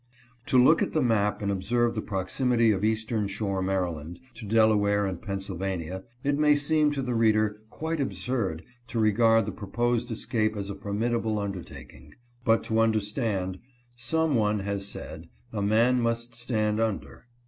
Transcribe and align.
To 0.47 0.57
look 0.57 0.81
at 0.81 0.93
the 0.93 1.01
map 1.03 1.43
and 1.43 1.51
observe 1.51 1.93
the 1.93 2.01
proximity 2.01 2.71
of 2.71 2.83
East 2.83 3.11
ern 3.11 3.27
shore, 3.27 3.61
Maryland, 3.61 4.19
to 4.33 4.47
Delaware 4.47 5.05
and 5.05 5.21
Pennsylvania, 5.21 6.03
it 6.23 6.39
may 6.39 6.55
seem 6.55 6.91
to 6.93 7.03
the 7.03 7.13
reader 7.13 7.61
quite 7.69 7.99
absurd 7.99 8.63
to 8.87 8.97
regard 8.97 9.45
the 9.45 9.51
pro 9.51 9.67
posed 9.67 10.09
escape 10.09 10.55
as 10.57 10.71
a 10.71 10.75
formidable 10.75 11.37
undertaking. 11.37 12.15
But 12.43 12.63
to 12.63 12.79
under 12.79 12.99
STUDYING 12.99 13.27
GEOGRAPHY. 13.27 13.59
199 13.95 13.95
stand, 13.95 13.95
some 13.95 14.35
one 14.35 14.59
has 14.65 14.87
said, 14.87 15.29
a 15.53 15.61
man 15.61 16.01
must 16.01 16.33
stand 16.33 16.79
under. 16.79 17.27